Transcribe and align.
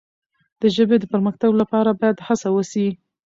د 0.61 0.63
ژبې 0.75 0.97
د 0.99 1.03
پرمختګ 1.13 1.51
لپاره 1.61 1.91
باید 1.99 2.17
هڅه 2.27 2.47
وسي. 2.55 2.87